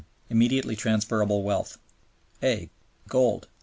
Immediately 0.31 0.75
Transferable 0.75 1.43
Wealth 1.43 1.77
(a) 2.41 2.71
Gold. 3.07 3.47